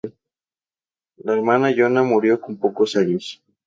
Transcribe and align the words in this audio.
Su 1.15 1.31
hermana 1.31 1.69
Ilona 1.69 2.01
murió 2.01 2.41
con 2.41 2.57
pocos 2.57 2.95
años. 2.95 3.39